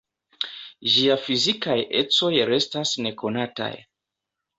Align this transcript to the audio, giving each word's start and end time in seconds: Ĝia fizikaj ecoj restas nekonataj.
Ĝia 0.93 1.17
fizikaj 1.25 1.75
ecoj 1.99 2.31
restas 2.53 2.95
nekonataj. 3.09 3.69